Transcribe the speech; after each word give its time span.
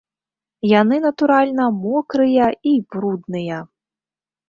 Яны, 0.81 0.95
натуральна, 1.03 1.69
мокрыя 1.85 2.51
і 2.73 2.77
брудныя. 2.93 3.65